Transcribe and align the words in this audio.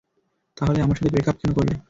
তাহলে 0.57 0.79
আমার 0.81 0.97
সাথে 0.97 1.11
ব্রেকাপ 1.13 1.35
কেন 1.39 1.51
করলে? 1.57 1.73